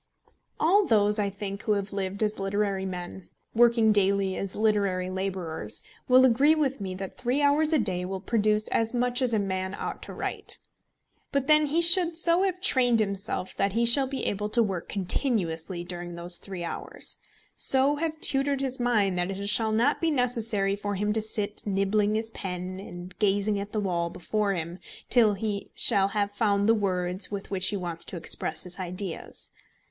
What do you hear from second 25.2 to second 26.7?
he shall have found